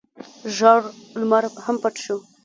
[0.55, 0.79] ژړ
[1.19, 2.17] لمر هم پټ شو.